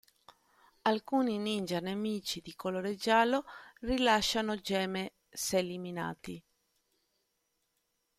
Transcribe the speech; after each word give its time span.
Alcuni 0.81 1.37
ninja 1.37 1.79
nemici, 1.79 2.41
di 2.41 2.55
colore 2.55 2.95
giallo, 2.95 3.45
rilasciano 3.81 4.55
gemme 4.59 5.13
se 5.29 5.59
eliminati. 5.59 6.43